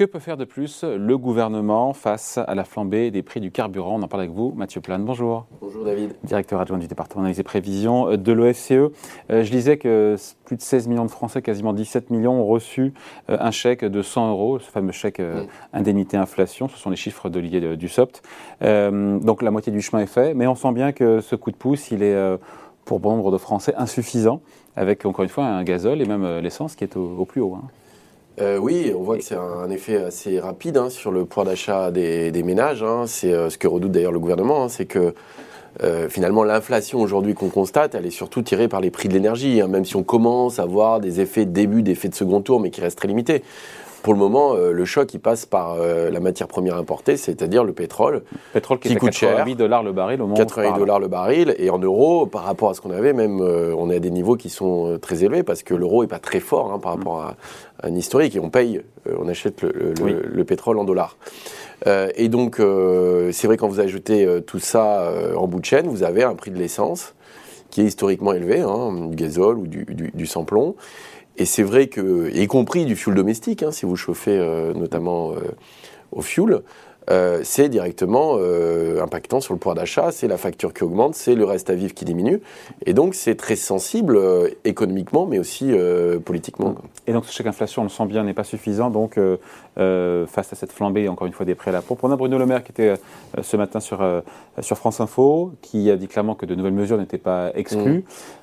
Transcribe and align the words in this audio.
Que 0.00 0.06
peut 0.06 0.18
faire 0.18 0.38
de 0.38 0.46
plus 0.46 0.82
le 0.82 1.18
gouvernement 1.18 1.92
face 1.92 2.38
à 2.38 2.54
la 2.54 2.64
flambée 2.64 3.10
des 3.10 3.22
prix 3.22 3.38
du 3.38 3.50
carburant? 3.50 3.96
On 3.98 4.02
en 4.02 4.08
parle 4.08 4.22
avec 4.22 4.34
vous, 4.34 4.50
Mathieu 4.56 4.80
Plane. 4.80 5.04
Bonjour. 5.04 5.44
Bonjour 5.60 5.84
David. 5.84 6.14
Directeur 6.24 6.58
adjoint 6.58 6.78
du 6.78 6.86
département 6.86 7.20
d'analyse 7.20 7.38
et 7.38 7.42
prévision 7.42 8.16
de 8.16 8.32
l'OFCE. 8.32 8.70
Euh, 8.70 8.90
je 9.28 9.50
disais 9.50 9.76
que 9.76 10.16
plus 10.46 10.56
de 10.56 10.62
16 10.62 10.88
millions 10.88 11.04
de 11.04 11.10
Français, 11.10 11.42
quasiment 11.42 11.74
17 11.74 12.08
millions, 12.08 12.32
ont 12.40 12.46
reçu 12.46 12.94
euh, 13.28 13.36
un 13.40 13.50
chèque 13.50 13.84
de 13.84 14.00
100 14.00 14.30
euros, 14.30 14.58
ce 14.58 14.70
fameux 14.70 14.92
chèque 14.92 15.20
euh, 15.20 15.44
indemnité 15.74 16.16
inflation. 16.16 16.66
Ce 16.68 16.78
sont 16.78 16.88
les 16.88 16.96
chiffres 16.96 17.28
de 17.28 17.38
l'IE 17.38 17.76
du 17.76 17.88
SOPT. 17.88 18.22
donc 18.62 19.42
la 19.42 19.50
moitié 19.50 19.70
du 19.70 19.82
chemin 19.82 20.02
est 20.02 20.06
fait, 20.06 20.32
mais 20.32 20.46
on 20.46 20.54
sent 20.54 20.72
bien 20.72 20.92
que 20.92 21.20
ce 21.20 21.36
coup 21.36 21.50
de 21.50 21.56
pouce, 21.56 21.90
il 21.90 22.02
est 22.02 22.16
pour 22.86 23.00
bon 23.00 23.16
nombre 23.16 23.32
de 23.32 23.36
Français 23.36 23.74
insuffisant, 23.76 24.40
avec 24.76 25.04
encore 25.04 25.24
une 25.24 25.28
fois 25.28 25.44
un 25.44 25.62
gazole 25.62 26.00
et 26.00 26.06
même 26.06 26.38
l'essence 26.38 26.74
qui 26.74 26.84
est 26.84 26.96
au, 26.96 27.26
plus 27.26 27.42
haut. 27.42 27.54
Hein. 27.54 27.68
Euh, 28.40 28.56
oui, 28.56 28.92
on 28.96 29.02
voit 29.02 29.18
que 29.18 29.24
c'est 29.24 29.36
un, 29.36 29.68
effet 29.70 29.96
assez 29.96 30.40
rapide 30.40 30.78
hein, 30.78 30.88
sur 30.88 31.10
le 31.10 31.26
pouvoir 31.26 31.46
d'achat 31.46 31.90
des, 31.90 32.42
ménages. 32.42 32.82
Hein. 32.82 33.04
C'est 33.06 33.32
euh, 33.32 33.50
ce 33.50 33.58
que 33.58 33.68
redoute 33.68 33.92
d'ailleurs 33.92 34.12
le 34.12 34.18
gouvernement, 34.18 34.64
hein. 34.64 34.68
c'est 34.68 34.86
que 34.86 35.14
euh, 35.82 36.08
finalement 36.08 36.42
l'inflation 36.42 37.00
aujourd'hui 37.00 37.34
qu'on 37.34 37.50
constate, 37.50 37.94
elle 37.94 38.06
est 38.06 38.10
surtout 38.10 38.42
tirée 38.42 38.66
par 38.66 38.80
les 38.80 38.90
prix 38.90 39.08
de 39.08 39.14
l'énergie, 39.14 39.62
même 39.64 39.84
si 39.84 39.94
on 39.94 40.02
commence 40.02 40.58
à 40.58 40.64
voir 40.64 41.00
des 41.00 41.20
effets 41.20 41.44
de 41.44 41.50
début, 41.50 41.82
d'effets 41.82 42.08
de 42.08 42.14
second 42.14 42.40
tour, 42.40 42.60
mais 42.60 42.70
qui 42.70 42.80
restent 42.80 42.98
très 42.98 43.08
limités. 43.08 43.42
Pour 44.02 44.14
le 44.14 44.18
moment, 44.18 44.54
euh, 44.54 44.72
le 44.72 44.84
choc 44.84 45.12
il 45.12 45.18
passe 45.18 45.44
par 45.44 45.74
euh, 45.74 46.10
la 46.10 46.20
matière 46.20 46.48
première 46.48 46.76
importée, 46.76 47.16
c'est-à-dire 47.16 47.64
le 47.64 47.72
pétrole, 47.72 48.22
pétrole 48.52 48.78
qui, 48.78 48.94
coûte 48.94 49.10
88 49.10 49.56
dollars 49.56 49.82
le 49.82 49.92
baril 49.92 50.22
au 50.22 50.26
moment 50.26 50.36
88 50.36 50.78
dollars 50.78 51.00
le 51.00 51.08
baril 51.08 51.54
et 51.58 51.68
en 51.70 51.78
euros 51.78 52.26
par 52.26 52.44
rapport 52.44 52.70
à 52.70 52.74
ce 52.74 52.80
qu'on 52.80 52.92
avait, 52.92 53.12
même 53.12 53.40
euh, 53.40 53.74
on 53.76 53.90
est 53.90 53.96
à 53.96 54.00
des 54.00 54.10
niveaux 54.10 54.36
qui 54.36 54.48
sont 54.48 54.98
très 55.00 55.24
élevés 55.24 55.42
parce 55.42 55.62
que 55.62 55.74
l'euro 55.74 56.02
est 56.02 56.08
pas 56.08 56.18
très 56.18 56.40
fort 56.40 56.72
hein, 56.72 56.78
par 56.78 56.96
rapport 56.96 57.20
à, 57.20 57.36
un 57.82 57.94
historique 57.94 58.36
et 58.36 58.40
on 58.40 58.50
paye, 58.50 58.82
on 59.18 59.26
achète 59.26 59.62
le, 59.62 60.44
pétrole 60.44 60.78
en 60.78 60.84
dollars. 60.84 61.16
et 61.86 62.28
donc 62.28 62.60
c'est 63.32 63.46
vrai 63.46 63.56
quand 63.56 63.68
vous 63.68 63.80
ajoutez 63.80 64.28
tout 64.46 64.58
ça 64.58 65.10
en 65.34 65.46
bout 65.46 65.60
de 65.60 65.64
chaîne, 65.64 65.86
vous 65.88 66.02
avez 66.02 66.22
un 66.22 66.34
prix 66.34 66.50
de 66.50 66.58
l'essence 66.58 67.14
qui 67.70 67.80
est 67.80 67.84
historiquement 67.84 68.34
élevé, 68.34 68.60
hein, 68.60 69.06
du 69.08 69.16
gazole 69.16 69.56
ou 69.56 69.66
du, 69.66 69.86
du, 69.86 70.10
du 70.12 70.26
sans-plomb. 70.26 70.74
Et 71.36 71.44
c'est 71.44 71.62
vrai 71.62 71.86
que, 71.86 72.30
y 72.34 72.46
compris 72.46 72.84
du 72.84 72.96
fuel 72.96 73.14
domestique, 73.14 73.62
hein, 73.62 73.72
si 73.72 73.86
vous 73.86 73.96
chauffez 73.96 74.36
euh, 74.38 74.74
notamment 74.74 75.32
euh, 75.32 75.36
au 76.12 76.22
fuel, 76.22 76.60
euh, 77.10 77.40
c'est 77.42 77.68
directement 77.68 78.36
impactant 79.02 79.40
sur 79.40 79.54
le 79.54 79.58
pouvoir 79.58 79.74
d'achat, 79.74 80.12
c'est 80.12 80.28
la 80.28 80.36
facture 80.36 80.72
qui 80.72 80.84
augmente, 80.84 81.14
c'est 81.14 81.34
le 81.34 81.44
reste 81.44 81.70
à 81.70 81.74
vivre 81.74 81.92
qui 81.92 82.04
diminue. 82.04 82.40
Et 82.86 82.92
donc 82.92 83.14
c'est 83.14 83.34
très 83.34 83.56
sensible 83.56 84.20
économiquement, 84.64 85.26
mais 85.26 85.40
aussi 85.40 85.72
politiquement. 86.24 86.76
Et 87.08 87.12
donc 87.12 87.24
ce 87.24 87.32
chèque 87.32 87.46
inflation, 87.46 87.82
on 87.82 87.84
le 87.86 87.90
sent 87.90 88.06
bien, 88.06 88.22
n'est 88.22 88.34
pas 88.34 88.44
suffisant. 88.44 88.90
Donc 88.90 89.18
face 89.76 90.52
à 90.52 90.56
cette 90.56 90.70
flambée, 90.70 91.08
encore 91.08 91.26
une 91.26 91.32
fois, 91.32 91.46
des 91.46 91.56
prêts 91.56 91.70
à 91.70 91.72
la 91.72 91.82
pompe. 91.82 92.04
On 92.04 92.12
a 92.12 92.16
Bruno 92.16 92.38
Le 92.38 92.46
Maire 92.46 92.62
qui 92.62 92.70
était 92.70 92.94
ce 93.40 93.56
matin 93.56 93.80
sur, 93.80 94.04
sur 94.60 94.76
France 94.76 95.00
Info, 95.00 95.52
qui 95.62 95.90
a 95.90 95.96
dit 95.96 96.06
clairement 96.06 96.36
que 96.36 96.46
de 96.46 96.54
nouvelles 96.54 96.74
mesures 96.74 96.98
n'étaient 96.98 97.18
pas 97.18 97.50
exclues. 97.56 98.00
Mmh. 98.00 98.39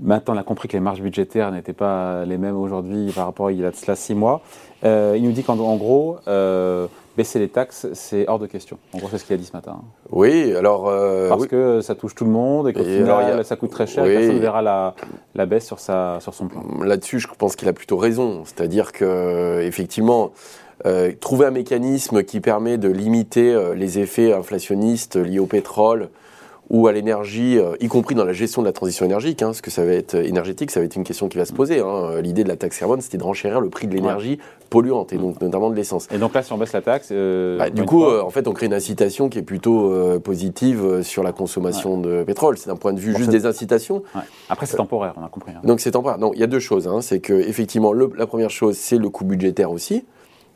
Maintenant, 0.00 0.34
on 0.34 0.38
a 0.38 0.42
compris 0.42 0.68
que 0.68 0.72
les 0.72 0.80
marges 0.80 1.00
budgétaires 1.00 1.52
n'étaient 1.52 1.72
pas 1.72 2.24
les 2.24 2.38
mêmes 2.38 2.56
aujourd'hui 2.56 3.12
par 3.12 3.26
rapport 3.26 3.46
à 3.46 3.52
il 3.52 3.60
y 3.60 3.64
a 3.64 3.70
de 3.70 3.76
cela 3.76 3.94
six 3.94 4.14
mois. 4.14 4.40
Euh, 4.84 5.14
il 5.16 5.22
nous 5.22 5.32
dit 5.32 5.44
qu'en 5.44 5.54
gros, 5.76 6.16
euh, 6.26 6.88
baisser 7.16 7.38
les 7.38 7.48
taxes, 7.48 7.86
c'est 7.92 8.26
hors 8.28 8.40
de 8.40 8.46
question. 8.46 8.78
En 8.92 8.98
gros, 8.98 9.08
c'est 9.10 9.18
ce 9.18 9.24
qu'il 9.24 9.34
a 9.34 9.36
dit 9.36 9.44
ce 9.44 9.52
matin. 9.52 9.80
Oui, 10.10 10.54
alors. 10.56 10.88
Euh, 10.88 11.28
Parce 11.28 11.46
que 11.46 11.80
ça 11.82 11.94
touche 11.94 12.14
tout 12.16 12.24
le 12.24 12.30
monde 12.30 12.68
et 12.68 12.72
qu'au 12.72 12.82
final, 12.82 13.44
ça 13.44 13.56
coûte 13.56 13.70
très 13.70 13.86
cher 13.86 14.04
et 14.04 14.14
personne 14.14 14.34
ne 14.36 14.40
verra 14.40 14.62
la, 14.62 14.94
la, 15.34 15.46
baisse 15.46 15.66
sur, 15.66 15.78
sa, 15.78 16.18
sur 16.20 16.34
son 16.34 16.48
plan. 16.48 16.64
Là-dessus, 16.82 17.20
je 17.20 17.28
pense 17.38 17.54
qu'il 17.54 17.68
a 17.68 17.72
plutôt 17.72 17.96
raison. 17.96 18.42
C'est-à-dire 18.44 18.90
que, 18.90 19.60
effectivement, 19.60 20.32
trouver 21.20 21.46
un 21.46 21.52
mécanisme 21.52 22.24
qui 22.24 22.40
permet 22.40 22.76
de 22.76 22.88
limiter 22.88 23.56
les 23.76 24.00
effets 24.00 24.32
inflationnistes 24.32 25.14
liés 25.14 25.38
au 25.38 25.46
pétrole 25.46 26.08
ou 26.72 26.86
à 26.86 26.92
l'énergie, 26.92 27.58
euh, 27.58 27.76
y 27.80 27.86
compris 27.86 28.14
dans 28.14 28.24
la 28.24 28.32
gestion 28.32 28.62
de 28.62 28.66
la 28.66 28.72
transition 28.72 29.04
énergique, 29.04 29.42
hein, 29.42 29.52
ce 29.52 29.60
que 29.60 29.70
ça 29.70 29.84
va 29.84 29.92
être 29.92 30.14
énergétique, 30.14 30.70
ça 30.70 30.80
va 30.80 30.86
être 30.86 30.96
une 30.96 31.04
question 31.04 31.28
qui 31.28 31.36
va 31.36 31.44
se 31.44 31.52
poser. 31.52 31.80
Hein. 31.80 32.22
L'idée 32.22 32.44
de 32.44 32.48
la 32.48 32.56
taxe 32.56 32.78
carbone, 32.78 33.02
c'était 33.02 33.18
de 33.18 33.22
renchérir 33.22 33.60
le 33.60 33.68
prix 33.68 33.86
de 33.86 33.94
l'énergie 33.94 34.38
polluante, 34.70 35.12
et 35.12 35.18
donc 35.18 35.38
notamment 35.42 35.68
de 35.68 35.76
l'essence. 35.76 36.08
Et 36.10 36.16
donc 36.16 36.32
là, 36.32 36.42
si 36.42 36.50
on 36.50 36.56
baisse 36.56 36.72
la 36.72 36.80
taxe... 36.80 37.08
Euh, 37.12 37.58
bah, 37.58 37.68
du 37.68 37.84
coup, 37.84 38.04
euh, 38.04 38.22
en 38.22 38.30
fait, 38.30 38.48
on 38.48 38.54
crée 38.54 38.66
une 38.66 38.72
incitation 38.72 39.28
qui 39.28 39.38
est 39.38 39.42
plutôt 39.42 39.92
positive 40.20 41.02
sur 41.02 41.22
la 41.22 41.32
consommation 41.32 41.98
de 41.98 42.24
pétrole. 42.24 42.56
C'est 42.56 42.68
d'un 42.68 42.76
point 42.76 42.94
de 42.94 43.00
vue 43.00 43.14
juste 43.14 43.28
des 43.28 43.44
incitations. 43.44 44.02
Après, 44.48 44.64
c'est 44.64 44.78
temporaire, 44.78 45.12
on 45.18 45.24
a 45.24 45.28
compris. 45.28 45.52
Hein. 45.54 45.60
Donc 45.64 45.80
c'est 45.80 45.90
temporaire. 45.90 46.18
Non, 46.18 46.32
il 46.32 46.40
y 46.40 46.42
a 46.42 46.46
deux 46.46 46.58
choses. 46.58 46.88
c'est 47.02 47.20
que 47.20 47.34
effectivement, 47.34 47.92
la 47.92 48.26
première 48.26 48.50
chose, 48.50 48.78
c'est 48.78 48.96
le 48.96 49.10
coût 49.10 49.26
budgétaire 49.26 49.70
aussi, 49.70 50.06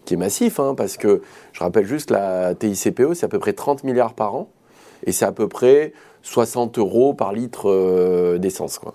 qui 0.07 0.15
est 0.15 0.17
massif, 0.17 0.61
parce 0.79 0.97
que, 0.97 1.21
je 1.53 1.61
rappelle 1.61 1.85
juste, 1.85 2.11
la 2.11 2.55
TICPE, 2.55 3.13
c'est 3.13 3.27
à 3.27 3.29
peu 3.29 3.39
près 3.39 3.53
30 3.53 3.85
milliards 3.85 4.15
par 4.15 4.35
an 4.35 4.49
et 5.07 5.13
c'est 5.13 5.25
à 5.25 5.33
peu 5.33 5.49
près 5.49 5.93
60 6.27 6.79
euros 6.79 7.15
par 7.15 7.33
litre 7.33 7.71
euh, 7.71 8.39
d'essence. 8.39 8.79
Quoi. 8.81 8.95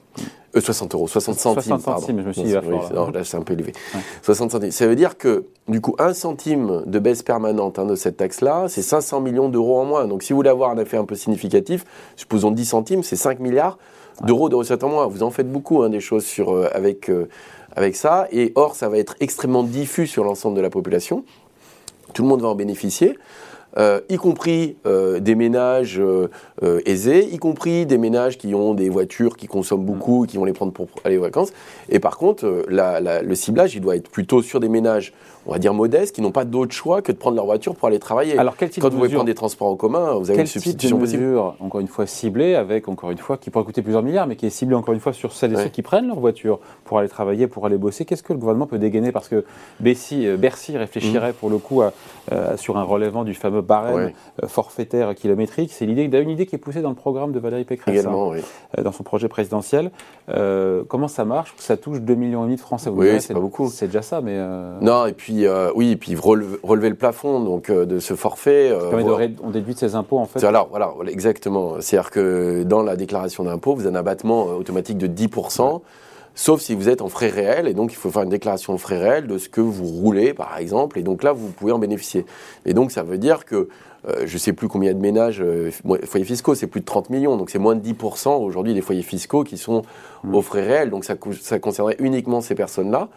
60 0.60 0.94
euh, 0.94 0.98
euros, 0.98 1.08
60 1.08 1.40
centimes. 1.40 1.62
60 1.80 1.82
centimes, 1.82 2.22
je 2.22 2.28
me 2.28 2.34
suis 2.34 2.44
dit, 2.44 2.52
là, 2.52 2.62
là 2.62 3.24
c'est 3.24 3.38
un 3.38 3.42
peu 3.42 3.54
élevé. 3.54 3.72
60 4.22 4.52
centimes. 4.52 4.72
Ça 4.72 4.86
veut 4.86 4.98
dire 4.98 5.18
que, 5.18 5.46
du 5.70 5.80
coup, 5.80 5.96
un 5.98 6.14
centime 6.14 6.84
de 6.86 7.00
baisse 7.00 7.24
permanente 7.24 7.80
hein, 7.80 7.86
de 7.86 7.96
cette 7.96 8.18
taxe-là, 8.18 8.66
c'est 8.68 8.82
500 8.82 9.22
millions 9.22 9.48
d'euros 9.48 9.80
en 9.80 9.86
moins. 9.86 10.08
Donc, 10.08 10.24
si 10.24 10.34
vous 10.34 10.38
voulez 10.38 10.50
avoir 10.50 10.72
un 10.72 10.78
effet 10.78 10.98
un 10.98 11.06
peu 11.06 11.16
significatif, 11.16 11.86
supposons 12.18 12.52
10 12.52 12.66
centimes, 12.66 13.04
c'est 13.04 13.16
5 13.16 13.40
milliards 13.40 13.78
d'euros 14.26 14.50
de 14.50 14.56
recettes 14.56 14.84
en 14.84 14.90
moins. 14.90 15.08
Vous 15.08 15.24
en 15.24 15.32
faites 15.32 15.50
beaucoup, 15.50 15.84
hein, 15.84 15.90
des 15.90 16.02
choses 16.02 16.26
sur, 16.26 16.52
euh, 16.52 16.68
avec, 16.74 17.10
avec 17.78 17.96
ça. 17.96 18.28
Et 18.34 18.52
or, 18.56 18.76
ça 18.76 18.90
va 18.90 18.98
être 18.98 19.16
extrêmement 19.22 19.64
diffus 19.64 20.08
sur 20.08 20.26
l'ensemble 20.26 20.58
de 20.58 20.62
la 20.62 20.70
population. 20.70 21.24
Tout 22.14 22.24
le 22.24 22.28
monde 22.28 22.42
va 22.42 22.50
en 22.50 22.56
bénéficier. 22.56 23.18
Euh, 23.78 24.02
y 24.10 24.18
compris 24.18 24.76
euh, 24.86 25.20
des 25.20 25.36
ménages 25.36 26.00
euh, 26.00 26.28
aisés, 26.86 27.28
y 27.32 27.38
compris 27.38 27.86
des 27.86 27.98
ménages 27.98 28.38
qui 28.38 28.54
ont 28.54 28.74
des 28.74 28.90
voitures 28.90 29.38
qui 29.38 29.48
consomment 29.48 29.86
beaucoup, 29.86 30.26
qui 30.28 30.38
vont 30.38 30.46
les 30.46 30.54
prendre 30.54 30.74
pour 30.74 30.88
aller 31.06 31.18
aux 31.18 31.22
vacances. 31.22 31.54
Et 31.90 32.00
par 32.00 32.18
contre, 32.18 32.66
le 32.68 33.36
ciblage, 33.36 33.76
il 33.76 33.82
doit 33.82 33.96
être 33.96 34.10
plutôt 34.10 34.42
sur 34.42 34.60
des 34.60 34.70
ménages 34.70 35.14
on 35.46 35.52
va 35.52 35.60
dire 35.60 35.74
modestes, 35.74 36.16
qui 36.16 36.22
n'ont 36.22 36.32
pas 36.32 36.46
d'autre 36.46 36.74
choix 36.74 37.02
que 37.02 37.12
de 37.12 37.18
prendre 37.18 37.36
leur 37.36 37.46
voiture 37.46 37.76
pour 37.76 37.88
aller 37.88 38.00
travailler. 38.00 38.38
Alors 38.38 38.58
quel 38.58 38.70
type 38.70 38.84
Quand 38.84 38.92
vous 38.92 38.98
voulez 38.98 39.10
prendre 39.10 39.26
des 39.26 39.34
transports 39.34 39.68
en 39.68 39.76
commun, 39.76 40.14
vous 40.16 40.30
avez 40.30 40.42
une 40.42 40.46
substitution 40.46 40.98
type 41.00 41.08
de 41.08 41.18
mesure, 41.18 41.56
encore 41.60 41.82
une 41.82 41.88
fois 41.88 42.06
ciblée, 42.06 42.56
avec 42.56 42.88
encore 42.88 43.12
une 43.12 43.18
fois 43.18 43.38
qui 43.38 43.50
pourrait 43.50 43.66
coûter 43.66 43.82
plusieurs 43.82 44.04
milliards, 44.04 44.28
mais 44.28 44.36
qui 44.36 44.46
est 44.46 44.52
ciblée 44.52 44.76
encore 44.76 44.94
une 44.94 45.00
fois 45.00 45.14
sur 45.14 45.34
celles 45.34 45.54
et 45.54 45.56
ceux 45.56 45.70
qui 45.70 45.82
prennent 45.82 46.08
leur 46.08 46.20
voiture 46.20 46.60
pour 46.86 47.00
aller 47.00 47.10
travailler, 47.10 47.48
pour 47.48 47.66
aller 47.66 47.78
bosser? 47.78 48.06
Qu'est-ce 48.06 48.24
que 48.24 48.34
le 48.34 48.40
gouvernement 48.40 48.68
peut 48.68 48.80
dégainer? 48.80 49.12
Parce 49.12 49.28
que 49.28 49.44
Bercy, 49.80 50.28
Bercy 50.38 50.78
réfléchirait 50.78 51.32
mmh. 51.32 51.36
pour 51.36 51.50
le 51.50 51.58
coup 51.58 51.82
sur 52.58 52.78
un 52.78 52.84
relèvement 52.84 53.24
du 53.24 53.34
fameux 53.34 53.61
barème 53.62 54.12
euh, 54.44 54.48
forfaitaire 54.48 55.14
kilométrique. 55.16 55.72
C'est 55.72 55.86
l'idée, 55.86 56.04
une 56.04 56.30
idée 56.30 56.46
qui 56.46 56.56
est 56.56 56.60
poussée 56.60 56.82
dans 56.82 56.90
le 56.90 56.96
programme 56.96 57.32
de 57.32 57.40
Valérie 57.40 57.66
Pécresse, 57.66 58.02
Également, 58.02 58.34
hein, 58.34 58.82
dans 58.82 58.92
son 58.92 59.04
projet 59.04 59.28
présidentiel. 59.28 59.92
comment 60.88 61.08
ça 61.08 61.26
marche? 61.26 61.54
Ça 61.58 61.78
touche 61.78 62.00
2,5 62.00 62.16
millions 62.16 62.48
de 62.48 62.56
Français. 62.58 62.90
oui, 62.90 63.22
c'est 63.22 63.34
pas 63.34 63.40
beaucoup. 63.40 63.70
C'est 63.70 63.88
déjà 63.88 64.02
ça, 64.02 64.22
mais 64.22 64.40
non. 64.82 65.06
Et 65.06 65.14
puis 65.14 65.46
oui, 65.76 65.92
et 65.92 65.98
puis 65.98 66.16
relever, 66.16 66.90
le 66.90 66.96
plafond 66.96 67.40
donc 67.40 67.70
euh, 67.70 67.86
de 67.86 68.00
ce 68.00 68.16
forfait. 68.16 68.70
Euh, 68.72 69.34
on 69.44 69.50
déduit 69.50 69.74
de 69.74 69.80
ses 69.80 69.96
impôts 69.96 70.20
en 70.20 70.26
fait. 70.26 70.44
Alors 70.44 70.68
voilà, 70.70 70.94
exactement. 71.08 71.76
C'est-à-dire 71.80 72.12
que 72.12 72.64
dans 72.64 72.84
la 72.84 72.96
déclaration 72.96 73.44
d'impôt, 73.44 73.76
vous 73.76 73.86
avez 73.86 73.96
un 73.96 74.00
abattement 74.00 74.50
euh, 74.50 74.54
automatique 74.54 74.98
de 74.98 75.08
10%. 75.08 75.82
Sauf 76.34 76.62
si 76.62 76.76
vous 76.76 76.90
êtes 76.90 77.02
en 77.02 77.10
frais 77.10 77.30
réels, 77.30 77.68
et 77.68 77.74
donc 77.74 77.92
il 77.92 77.96
faut 77.96 78.10
faire 78.10 78.24
une 78.24 78.30
déclaration 78.30 78.74
de 78.74 78.78
frais 78.80 78.98
réels 78.98 79.28
de 79.28 79.38
ce 79.38 79.50
que 79.50 79.62
vous 79.62 79.86
roulez, 79.86 80.34
par 80.34 80.58
exemple, 80.58 80.98
et 80.98 81.04
donc 81.04 81.24
là, 81.24 81.34
vous 81.34 81.50
pouvez 81.50 81.72
en 81.72 81.80
bénéficier. 81.80 82.26
Et 82.66 82.74
donc 82.74 82.92
ça 82.92 83.04
veut 83.04 83.18
dire 83.18 83.46
que, 83.46 83.68
je 84.26 84.34
ne 84.34 84.40
sais 84.40 84.54
plus 84.54 84.68
combien 84.68 84.94
de 84.94 85.00
ménages, 85.00 85.44
foyers 86.06 86.26
fiscaux, 86.26 86.56
c'est 86.56 86.68
plus 86.68 86.80
de 86.82 86.86
30 86.86 87.10
millions, 87.10 87.38
donc 87.38 87.50
c'est 87.50 87.60
moins 87.60 87.76
de 87.76 87.86
10% 87.86 88.44
aujourd'hui 88.44 88.74
des 88.74 88.82
foyers 88.82 89.04
fiscaux 89.04 89.44
qui 89.44 89.58
sont 89.58 89.84
mmh. 90.24 90.36
aux 90.36 90.42
frais 90.42 90.66
réels, 90.66 90.90
donc 90.90 91.04
ça, 91.06 91.16
ça 91.42 91.60
concernerait 91.60 91.98
uniquement 92.00 92.42
ces 92.42 92.56
personnes-là. 92.56 93.10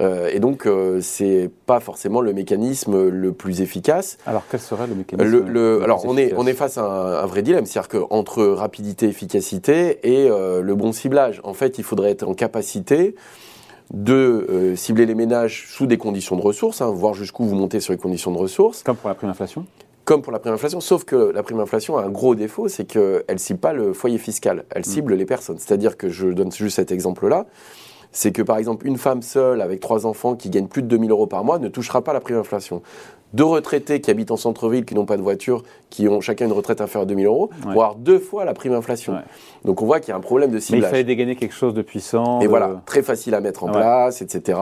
Euh, 0.00 0.30
et 0.32 0.40
donc, 0.40 0.66
euh, 0.66 1.00
c'est 1.00 1.50
pas 1.66 1.80
forcément 1.80 2.20
le 2.20 2.32
mécanisme 2.32 3.08
le 3.08 3.32
plus 3.32 3.60
efficace. 3.60 4.18
Alors, 4.26 4.44
quel 4.50 4.60
serait 4.60 4.86
le 4.86 4.94
mécanisme 4.94 5.30
le, 5.30 5.40
le, 5.40 5.82
Alors, 5.82 6.04
on 6.06 6.16
est, 6.16 6.32
on 6.36 6.46
est 6.46 6.54
face 6.54 6.78
à 6.78 7.22
un, 7.22 7.26
vrai 7.26 7.42
dilemme, 7.42 7.66
c'est-à-dire 7.66 7.88
qu'entre 7.88 8.44
rapidité, 8.44 9.06
efficacité 9.06 9.98
et 10.02 10.30
euh, 10.30 10.62
le 10.62 10.74
bon 10.74 10.92
ciblage, 10.92 11.40
en 11.44 11.54
fait, 11.54 11.78
il 11.78 11.84
faudrait 11.84 12.10
être 12.10 12.26
en 12.26 12.34
capacité 12.34 13.14
de 13.92 14.72
cibler 14.74 15.04
les 15.04 15.14
ménages 15.14 15.66
sous 15.68 15.86
des 15.86 15.98
conditions 15.98 16.36
de 16.36 16.40
ressources, 16.40 16.80
hein, 16.80 16.90
voir 16.90 17.12
jusqu'où 17.12 17.44
vous 17.44 17.54
montez 17.54 17.78
sur 17.78 17.92
les 17.92 17.98
conditions 17.98 18.30
de 18.30 18.38
ressources. 18.38 18.82
Comme 18.82 18.96
pour 18.96 19.08
la 19.08 19.14
prime 19.14 19.28
inflation 19.28 19.66
comme 20.04 20.20
pour 20.20 20.32
la 20.32 20.40
prime 20.40 20.54
inflation, 20.54 20.80
sauf 20.80 21.04
que 21.04 21.30
la 21.32 21.44
prime 21.44 21.60
inflation 21.60 21.96
a 21.96 22.02
un 22.02 22.08
gros 22.08 22.34
défaut, 22.34 22.66
c'est 22.66 22.84
qu'elle 22.84 23.22
ne 23.30 23.36
cible 23.36 23.60
pas 23.60 23.72
le 23.72 23.92
foyer 23.92 24.18
fiscal, 24.18 24.64
elle 24.70 24.80
mm. 24.80 24.84
cible 24.84 25.14
les 25.14 25.26
personnes. 25.26 25.58
C'est-à-dire 25.60 25.96
que 25.96 26.08
je 26.08 26.26
donne 26.26 26.50
juste 26.50 26.76
cet 26.76 26.90
exemple-là 26.90 27.46
c'est 28.12 28.32
que 28.32 28.42
par 28.42 28.58
exemple 28.58 28.86
une 28.86 28.98
femme 28.98 29.22
seule 29.22 29.60
avec 29.60 29.80
trois 29.80 30.06
enfants 30.06 30.36
qui 30.36 30.50
gagne 30.50 30.66
plus 30.66 30.82
de 30.82 30.88
2000 30.88 31.10
euros 31.10 31.26
par 31.26 31.44
mois 31.44 31.58
ne 31.58 31.68
touchera 31.68 32.02
pas 32.02 32.12
la 32.12 32.20
prime 32.20 32.36
inflation. 32.36 32.82
Deux 33.32 33.44
retraités 33.44 34.02
qui 34.02 34.10
habitent 34.10 34.30
en 34.30 34.36
centre-ville, 34.36 34.84
qui 34.84 34.94
n'ont 34.94 35.06
pas 35.06 35.16
de 35.16 35.22
voiture, 35.22 35.62
qui 35.88 36.06
ont 36.06 36.20
chacun 36.20 36.44
une 36.44 36.52
retraite 36.52 36.82
inférieure 36.82 37.04
à 37.04 37.06
2000 37.06 37.26
euros, 37.26 37.50
voire 37.72 37.94
deux 37.94 38.18
fois 38.18 38.44
la 38.44 38.52
prime 38.52 38.74
inflation. 38.74 39.16
Donc 39.64 39.80
on 39.80 39.86
voit 39.86 40.00
qu'il 40.00 40.10
y 40.10 40.12
a 40.12 40.16
un 40.16 40.20
problème 40.20 40.50
de 40.50 40.58
ciblage. 40.58 40.82
Mais 40.82 40.86
il 40.86 40.90
fallait 40.90 41.04
dégainer 41.04 41.34
quelque 41.34 41.54
chose 41.54 41.72
de 41.72 41.80
puissant. 41.80 42.40
Et 42.40 42.46
voilà, 42.46 42.82
très 42.84 43.02
facile 43.02 43.34
à 43.34 43.40
mettre 43.40 43.64
en 43.64 43.68
place, 43.68 44.20
etc. 44.20 44.58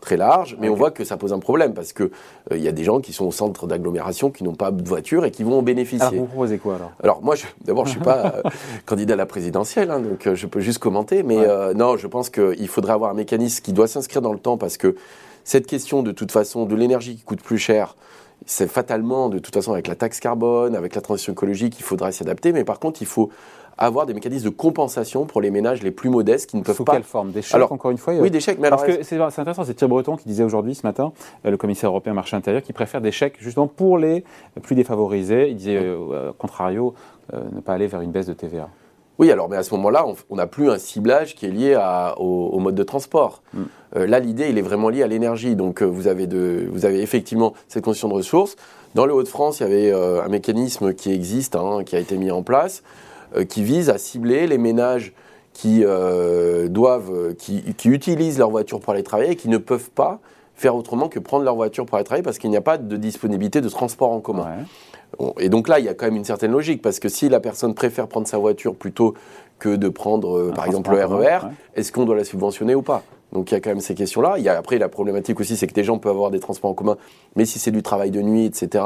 très 0.00 0.16
large, 0.16 0.56
mais 0.60 0.68
on 0.68 0.74
voit 0.74 0.90
que 0.90 1.04
ça 1.04 1.16
pose 1.16 1.32
un 1.32 1.38
problème 1.38 1.74
parce 1.74 1.92
que 1.92 2.10
il 2.50 2.60
y 2.60 2.68
a 2.68 2.72
des 2.72 2.84
gens 2.84 3.00
qui 3.00 3.12
sont 3.12 3.26
au 3.26 3.32
centre 3.32 3.66
d'agglomération 3.66 4.30
qui 4.30 4.44
n'ont 4.44 4.54
pas 4.54 4.70
de 4.70 4.86
voiture 4.88 5.24
et 5.24 5.30
qui 5.30 5.44
vont 5.44 5.58
en 5.58 5.62
bénéficier. 5.62 6.06
Alors 6.06 6.14
vous 6.14 6.26
proposez 6.26 6.58
quoi 6.58 6.76
alors? 6.76 6.92
Alors 7.02 7.22
moi, 7.22 7.34
d'abord, 7.64 7.86
je 7.86 7.92
suis 7.92 8.00
pas 8.00 8.34
candidat 8.86 9.14
à 9.14 9.16
la 9.16 9.26
présidentielle, 9.26 9.90
hein, 9.90 10.00
donc 10.00 10.32
je 10.34 10.46
peux 10.46 10.60
juste 10.60 10.78
commenter, 10.78 11.22
mais 11.22 11.46
non, 11.74 11.96
je 11.96 12.06
pense 12.06 12.30
qu'il 12.30 12.68
faudrait 12.68 12.92
avoir 12.92 13.10
un 13.10 13.14
mécanisme 13.14 13.62
qui 13.62 13.72
doit 13.72 13.88
s'inscrire 13.88 14.22
dans 14.22 14.32
le 14.32 14.38
temps 14.38 14.56
parce 14.56 14.76
que 14.76 14.96
cette 15.44 15.66
question 15.66 16.02
de 16.02 16.12
toute 16.12 16.32
façon 16.32 16.66
de 16.66 16.74
l'énergie 16.74 17.16
qui 17.16 17.22
coûte 17.22 17.42
plus 17.42 17.58
cher, 17.58 17.96
c'est 18.46 18.68
fatalement, 18.68 19.28
de 19.28 19.38
toute 19.38 19.54
façon, 19.54 19.72
avec 19.72 19.86
la 19.86 19.94
taxe 19.94 20.20
carbone, 20.20 20.74
avec 20.74 20.94
la 20.94 21.00
transition 21.00 21.32
écologique, 21.32 21.78
il 21.78 21.82
faudra 21.82 22.10
s'y 22.12 22.22
adapter. 22.22 22.52
Mais 22.52 22.64
par 22.64 22.78
contre, 22.78 23.02
il 23.02 23.06
faut 23.06 23.30
avoir 23.80 24.06
des 24.06 24.14
mécanismes 24.14 24.44
de 24.44 24.50
compensation 24.50 25.24
pour 25.24 25.40
les 25.40 25.50
ménages 25.50 25.82
les 25.82 25.90
plus 25.90 26.10
modestes 26.10 26.50
qui 26.50 26.56
ne 26.56 26.62
peuvent 26.62 26.76
Sous 26.76 26.84
pas. 26.84 26.92
quelle 26.92 27.02
forme? 27.02 27.32
Des 27.32 27.42
chèques, 27.42 27.72
encore 27.72 27.90
une 27.90 27.98
fois 27.98 28.14
Oui, 28.14 28.30
des 28.30 28.40
chèques. 28.40 28.58
Mais 28.60 28.70
Parce 28.70 28.84
que 28.84 29.02
c'est 29.02 29.18
intéressant, 29.20 29.64
c'est 29.64 29.74
Thierry 29.74 29.90
Breton 29.90 30.16
qui 30.16 30.28
disait 30.28 30.44
aujourd'hui, 30.44 30.74
ce 30.74 30.86
matin, 30.86 31.12
euh, 31.44 31.50
le 31.50 31.56
commissaire 31.56 31.90
européen 31.90 32.14
marché 32.14 32.36
intérieur, 32.36 32.62
qui 32.62 32.72
préfère 32.72 33.00
des 33.00 33.12
chèques 33.12 33.36
justement 33.40 33.66
pour 33.66 33.98
les 33.98 34.24
plus 34.62 34.76
défavorisés. 34.76 35.48
Il 35.48 35.56
disait, 35.56 35.78
euh, 35.78 36.32
contrario, 36.38 36.94
euh, 37.32 37.42
ne 37.52 37.60
pas 37.60 37.74
aller 37.74 37.86
vers 37.86 38.02
une 38.02 38.10
baisse 38.10 38.26
de 38.26 38.34
TVA. 38.34 38.68
Oui, 39.20 39.30
alors, 39.30 39.50
mais 39.50 39.56
à 39.58 39.62
ce 39.62 39.74
moment-là, 39.74 40.06
on 40.30 40.36
n'a 40.36 40.46
plus 40.46 40.70
un 40.70 40.78
ciblage 40.78 41.34
qui 41.34 41.44
est 41.44 41.50
lié 41.50 41.78
au, 42.16 42.58
mode 42.58 42.74
de 42.74 42.82
transport. 42.82 43.42
Mm. 43.52 43.62
Euh, 43.96 44.06
là, 44.06 44.18
l'idée, 44.18 44.48
il 44.48 44.56
est 44.56 44.62
vraiment 44.62 44.88
lié 44.88 45.02
à 45.02 45.06
l'énergie. 45.06 45.56
Donc, 45.56 45.82
euh, 45.82 45.84
vous, 45.84 46.06
avez 46.06 46.26
de, 46.26 46.66
vous 46.72 46.86
avez 46.86 47.02
effectivement 47.02 47.52
cette 47.68 47.84
condition 47.84 48.08
de 48.08 48.14
ressources. 48.14 48.56
Dans 48.94 49.04
le 49.04 49.12
Hauts-de-France, 49.12 49.60
il 49.60 49.64
y 49.64 49.66
avait 49.66 49.92
euh, 49.92 50.24
un 50.24 50.28
mécanisme 50.28 50.94
qui 50.94 51.12
existe, 51.12 51.54
hein, 51.54 51.82
qui 51.84 51.96
a 51.96 51.98
été 51.98 52.16
mis 52.16 52.30
en 52.30 52.42
place, 52.42 52.82
qui 53.48 53.62
vise 53.62 53.90
à 53.90 53.98
cibler 53.98 54.46
les 54.46 54.58
ménages 54.58 55.12
qui 55.52 55.84
doivent, 56.68 57.34
qui, 57.36 57.74
qui, 57.74 57.88
utilisent 57.88 58.38
leur 58.38 58.50
voiture 58.50 58.80
pour 58.80 58.92
aller 58.92 59.02
travailler 59.02 59.32
et 59.32 59.36
qui 59.36 59.48
ne 59.48 59.58
peuvent 59.58 59.90
pas 59.90 60.20
faire 60.54 60.76
autrement 60.76 61.08
que 61.08 61.18
prendre 61.18 61.44
leur 61.44 61.54
voiture 61.54 61.86
pour 61.86 61.96
aller 61.96 62.04
travailler 62.04 62.22
parce 62.22 62.38
qu'il 62.38 62.50
n'y 62.50 62.56
a 62.56 62.60
pas 62.60 62.78
de 62.78 62.96
disponibilité 62.96 63.60
de 63.60 63.68
transport 63.68 64.12
en 64.12 64.20
commun. 64.20 64.46
Et 65.38 65.48
donc 65.48 65.68
là, 65.68 65.78
il 65.78 65.84
y 65.84 65.88
a 65.88 65.94
quand 65.94 66.06
même 66.06 66.16
une 66.16 66.24
certaine 66.24 66.52
logique, 66.52 66.82
parce 66.82 66.98
que 66.98 67.08
si 67.08 67.28
la 67.28 67.40
personne 67.40 67.74
préfère 67.74 68.06
prendre 68.06 68.26
sa 68.26 68.38
voiture 68.38 68.74
plutôt 68.74 69.14
que 69.58 69.76
de 69.76 69.88
prendre, 69.88 70.38
euh, 70.38 70.52
par 70.52 70.66
exemple, 70.66 70.90
le 70.90 71.04
RER, 71.04 71.38
e 71.44 71.48
est-ce 71.74 71.92
qu'on 71.92 72.04
doit 72.04 72.16
la 72.16 72.24
subventionner 72.24 72.74
ou 72.74 72.82
pas? 72.82 73.02
Donc 73.32 73.50
il 73.50 73.54
y 73.54 73.56
a 73.56 73.60
quand 73.60 73.70
même 73.70 73.80
ces 73.80 73.94
questions-là. 73.94 74.34
Il 74.38 74.44
y 74.44 74.48
a 74.48 74.56
après 74.56 74.78
la 74.78 74.88
problématique 74.88 75.40
aussi, 75.40 75.56
c'est 75.56 75.66
que 75.66 75.74
des 75.74 75.84
gens 75.84 75.98
peuvent 75.98 76.12
avoir 76.12 76.30
des 76.30 76.40
transports 76.40 76.70
en 76.70 76.74
commun, 76.74 76.96
mais 77.36 77.44
si 77.44 77.58
c'est 77.58 77.70
du 77.70 77.82
travail 77.82 78.10
de 78.10 78.20
nuit, 78.20 78.46
etc., 78.46 78.84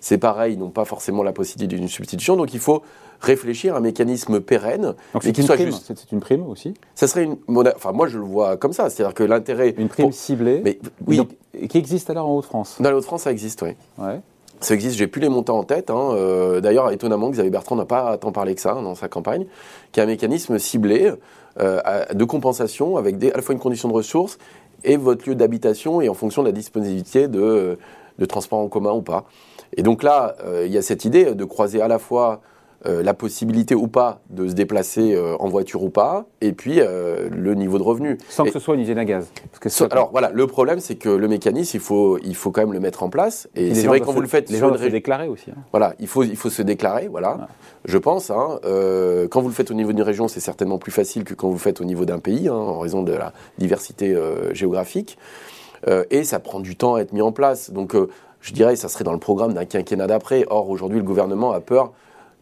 c'est 0.00 0.18
pareil, 0.18 0.54
ils 0.54 0.58
n'ont 0.58 0.70
pas 0.70 0.84
forcément 0.84 1.22
la 1.22 1.32
possibilité 1.32 1.76
d'une 1.76 1.88
substitution. 1.88 2.36
Donc 2.36 2.52
il 2.54 2.60
faut 2.60 2.82
réfléchir 3.20 3.74
à 3.74 3.78
un 3.78 3.80
mécanisme 3.80 4.40
pérenne. 4.40 4.94
Donc 5.14 5.22
c'est 5.22 5.36
une, 5.36 5.46
prime. 5.46 5.72
C'est 5.72 6.12
une 6.12 6.20
prime 6.20 6.46
aussi? 6.46 6.74
Ça 6.94 7.06
serait 7.06 7.24
une 7.24 7.36
Enfin 7.74 7.92
moi 7.92 8.08
je 8.08 8.18
le 8.18 8.24
vois 8.24 8.56
comme 8.56 8.72
ça, 8.72 8.90
c'est-à-dire 8.90 9.14
que 9.14 9.24
l'intérêt. 9.24 9.74
Une 9.78 9.88
prime 9.88 10.12
ciblée. 10.12 10.60
Mais 10.64 10.78
oui. 11.06 11.20
qui 11.68 11.78
existe 11.78 12.10
alors 12.10 12.28
en 12.28 12.36
Haute-France 12.36 12.76
Dans 12.80 12.90
la 12.90 12.96
Haute-France, 12.96 13.22
ça 13.22 13.32
existe, 13.32 13.62
oui. 13.62 13.70
Ouais. 13.98 14.20
Ça 14.60 14.74
existe, 14.74 14.96
j'ai 14.96 15.06
plus 15.06 15.20
les 15.20 15.28
montants 15.28 15.58
en 15.58 15.64
tête. 15.64 15.90
Hein. 15.90 16.12
Euh, 16.12 16.60
d'ailleurs, 16.60 16.90
étonnamment, 16.90 17.30
Xavier 17.30 17.50
Bertrand 17.50 17.76
n'a 17.76 17.84
pas 17.84 18.16
tant 18.16 18.32
parlé 18.32 18.54
que 18.54 18.60
ça 18.60 18.72
hein, 18.72 18.82
dans 18.82 18.94
sa 18.94 19.08
campagne, 19.08 19.46
qui 19.92 20.00
a 20.00 20.04
un 20.04 20.06
mécanisme 20.06 20.58
ciblé 20.58 21.12
euh, 21.60 22.04
de 22.12 22.24
compensation 22.24 22.96
avec 22.96 23.22
à 23.22 23.36
la 23.36 23.42
fois 23.42 23.54
une 23.54 23.60
condition 23.60 23.88
de 23.88 23.94
ressources 23.94 24.38
et 24.84 24.96
votre 24.96 25.28
lieu 25.28 25.34
d'habitation 25.34 26.00
et 26.00 26.08
en 26.08 26.14
fonction 26.14 26.42
de 26.42 26.48
la 26.48 26.52
disponibilité 26.52 27.28
de, 27.28 27.78
de 28.18 28.24
transport 28.24 28.58
en 28.58 28.68
commun 28.68 28.92
ou 28.92 29.02
pas. 29.02 29.24
Et 29.76 29.82
donc 29.82 30.02
là, 30.02 30.36
euh, 30.44 30.64
il 30.66 30.72
y 30.72 30.78
a 30.78 30.82
cette 30.82 31.04
idée 31.04 31.34
de 31.34 31.44
croiser 31.44 31.82
à 31.82 31.88
la 31.88 31.98
fois 31.98 32.40
euh, 32.84 33.02
la 33.02 33.14
possibilité 33.14 33.74
ou 33.74 33.88
pas 33.88 34.20
de 34.28 34.48
se 34.48 34.52
déplacer 34.52 35.14
euh, 35.14 35.34
en 35.38 35.48
voiture 35.48 35.82
ou 35.82 35.88
pas, 35.88 36.26
et 36.42 36.52
puis 36.52 36.80
euh, 36.80 37.28
le 37.32 37.54
niveau 37.54 37.78
de 37.78 37.82
revenu. 37.82 38.18
Sans 38.28 38.44
que 38.44 38.52
ce 38.52 38.58
soit 38.58 38.74
une 38.74 38.82
usine 38.82 38.98
à 38.98 39.06
gaz. 39.06 39.28
Parce 39.50 39.78
que 39.78 39.92
alors 39.92 40.10
voilà, 40.10 40.30
le 40.30 40.46
problème 40.46 40.78
c'est 40.78 40.96
que 40.96 41.08
le 41.08 41.26
mécanisme, 41.26 41.76
il 41.78 41.80
faut, 41.80 42.18
il 42.18 42.36
faut 42.36 42.50
quand 42.50 42.60
même 42.60 42.74
le 42.74 42.80
mettre 42.80 43.02
en 43.02 43.08
place. 43.08 43.48
Et, 43.56 43.74
c'est 43.74 43.86
vrai 43.86 44.00
quand 44.00 44.12
vous 44.12 44.20
le 44.20 44.28
faites, 44.28 44.50
les 44.50 44.58
gens 44.58 44.68
doivent 44.68 44.82
se 44.82 44.88
déclarer 44.88 45.26
aussi. 45.26 45.50
Hein. 45.50 45.62
Voilà, 45.72 45.94
il 46.00 46.06
faut, 46.06 46.22
il 46.22 46.36
faut 46.36 46.50
se 46.50 46.60
déclarer, 46.60 47.08
voilà. 47.08 47.48
Je 47.86 47.96
pense. 47.96 48.30
Hein, 48.30 48.60
quand 49.30 49.40
vous 49.40 49.48
le 49.48 49.54
faites 49.54 49.70
au 49.70 49.74
niveau 49.74 49.92
d'une 49.92 50.04
région, 50.04 50.28
c'est 50.28 50.40
certainement 50.40 50.78
plus 50.78 50.92
facile 50.92 51.24
que 51.24 51.32
quand 51.32 51.48
vous 51.48 51.54
le 51.54 51.58
faites 51.58 51.80
au 51.80 51.84
niveau 51.84 52.04
d'un 52.04 52.18
pays, 52.18 52.48
hein, 52.48 52.54
en 52.54 52.78
raison 52.78 53.02
de 53.02 53.12
la 53.12 53.32
diversité 53.58 54.14
géographique. 54.52 55.16
et 56.10 56.24
ça 56.24 56.40
prend 56.40 56.60
du 56.60 56.76
temps 56.76 56.96
à 56.96 57.00
être 57.00 57.12
mis 57.12 57.22
en 57.22 57.32
place. 57.32 57.70
Donc 57.70 57.96
je 58.42 58.52
dirais, 58.52 58.76
ça 58.76 58.88
serait 58.88 59.04
dans 59.04 59.12
le 59.12 59.18
programme 59.18 59.54
d'un 59.54 59.64
quinquennat 59.64 60.06
d'après. 60.06 60.44
Or 60.50 60.68
aujourd'hui, 60.68 60.98
le 60.98 61.04
gouvernement 61.04 61.52
a 61.52 61.60
peur 61.60 61.92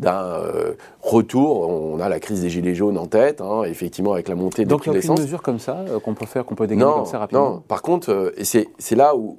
d'un 0.00 0.24
euh, 0.24 0.74
retour. 1.00 1.68
On 1.68 2.00
a 2.00 2.08
la 2.08 2.20
crise 2.20 2.42
des 2.42 2.50
gilets 2.50 2.74
jaunes 2.74 2.98
en 2.98 3.06
tête, 3.06 3.40
hein, 3.40 3.62
effectivement, 3.64 4.12
avec 4.12 4.28
la 4.28 4.34
montée 4.34 4.64
des 4.64 4.76
prix 4.76 4.90
de 4.90 4.94
l'essence. 4.94 5.16
Donc 5.16 5.18
il 5.18 5.24
mesure 5.24 5.42
comme 5.42 5.58
ça 5.58 5.84
euh, 5.88 6.00
qu'on 6.00 6.14
peut 6.14 6.26
faire, 6.26 6.44
qu'on 6.44 6.54
peut 6.54 6.66
comme 6.66 7.06
ça 7.06 7.18
rapidement 7.18 7.50
Non, 7.50 7.62
par 7.66 7.82
contre, 7.82 8.10
euh, 8.10 8.34
et 8.36 8.44
c'est 8.44 8.96
là 8.96 9.14
où, 9.16 9.38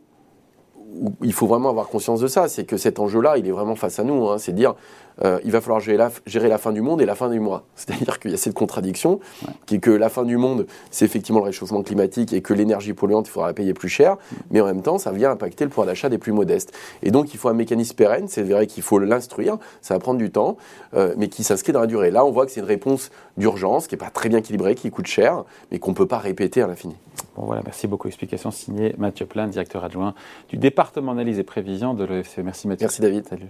il 1.21 1.33
faut 1.33 1.47
vraiment 1.47 1.69
avoir 1.69 1.87
conscience 1.87 2.21
de 2.21 2.27
ça, 2.27 2.47
c'est 2.47 2.63
que 2.63 2.77
cet 2.77 2.99
enjeu-là, 2.99 3.37
il 3.37 3.47
est 3.47 3.51
vraiment 3.51 3.75
face 3.75 3.99
à 3.99 4.03
nous. 4.03 4.29
Hein, 4.29 4.37
c'est 4.37 4.53
dire, 4.53 4.75
euh, 5.23 5.39
il 5.43 5.51
va 5.51 5.61
falloir 5.61 5.79
gérer 5.79 5.97
la, 5.97 6.11
gérer 6.25 6.49
la, 6.49 6.57
fin 6.57 6.71
du 6.71 6.81
monde 6.81 7.01
et 7.01 7.05
la 7.05 7.15
fin 7.15 7.29
du 7.29 7.39
mois. 7.39 7.63
C'est-à-dire 7.75 8.19
qu'il 8.19 8.31
y 8.31 8.33
a 8.33 8.37
cette 8.37 8.53
contradiction, 8.53 9.19
qui 9.65 9.75
est 9.75 9.79
que 9.79 9.91
la 9.91 10.09
fin 10.09 10.23
du 10.23 10.37
monde, 10.37 10.67
c'est 10.91 11.05
effectivement 11.05 11.39
le 11.39 11.45
réchauffement 11.45 11.83
climatique 11.83 12.33
et 12.33 12.41
que 12.41 12.53
l'énergie 12.53 12.93
polluante, 12.93 13.27
il 13.27 13.31
faudra 13.31 13.47
la 13.47 13.53
payer 13.53 13.73
plus 13.73 13.89
cher, 13.89 14.17
mais 14.51 14.61
en 14.61 14.65
même 14.65 14.81
temps, 14.81 14.97
ça 14.97 15.11
vient 15.11 15.31
impacter 15.31 15.63
le 15.63 15.69
pouvoir 15.69 15.87
d'achat 15.87 16.09
des 16.09 16.17
plus 16.17 16.31
modestes. 16.31 16.73
Et 17.03 17.11
donc, 17.11 17.33
il 17.33 17.37
faut 17.37 17.49
un 17.49 17.53
mécanisme 17.53 17.95
pérenne, 17.95 18.27
c'est 18.27 18.43
vrai 18.43 18.67
qu'il 18.67 18.83
faut 18.83 18.99
l'instruire, 18.99 19.57
ça 19.81 19.93
va 19.93 19.99
prendre 19.99 20.19
du 20.19 20.31
temps, 20.31 20.57
euh, 20.95 21.13
mais 21.17 21.27
qui 21.27 21.43
s'inscrit 21.43 21.71
dans 21.71 21.81
la 21.81 21.87
durée. 21.87 22.11
Là, 22.11 22.25
on 22.25 22.31
voit 22.31 22.45
que 22.45 22.51
c'est 22.51 22.61
une 22.61 22.65
réponse 22.65 23.11
d'urgence, 23.37 23.87
qui 23.87 23.95
n'est 23.95 23.99
pas 23.99 24.09
très 24.09 24.29
bien 24.29 24.39
équilibrée, 24.39 24.75
qui 24.75 24.89
coûte 24.89 25.07
cher, 25.07 25.43
mais 25.71 25.79
qu'on 25.79 25.91
ne 25.91 25.95
peut 25.95 26.07
pas 26.07 26.19
répéter 26.19 26.61
à 26.61 26.67
l'infini. 26.67 26.95
Bon 27.35 27.45
voilà, 27.45 27.61
merci 27.63 27.87
beaucoup. 27.87 28.07
Explication 28.07 28.51
signée 28.51 28.95
Mathieu 28.97 29.25
Plein, 29.25 29.47
directeur 29.47 29.83
adjoint 29.83 30.13
du 30.49 30.57
département 30.57 31.11
analyse 31.11 31.39
et 31.39 31.43
prévision 31.43 31.93
de 31.93 32.05
l'EFC. 32.05 32.39
Merci 32.43 32.67
Mathieu. 32.67 32.85
Merci 32.85 33.01
David. 33.01 33.27
Salut. 33.27 33.49